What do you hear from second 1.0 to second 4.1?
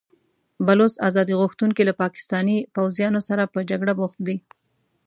ازادي غوښتونکي له پاکستاني پوځیانو سره په جګړه